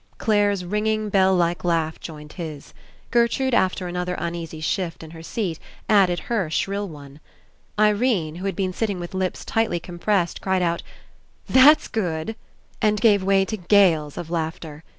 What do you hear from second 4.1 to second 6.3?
uneasy shift in her seat added